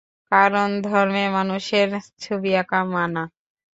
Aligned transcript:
কারণ, 0.31 0.69
ধর্মে 0.83 1.23
মানুষের 1.37 1.89
ছবি 2.21 2.51
আঁকা 2.61 2.79
মানা। 2.93 3.23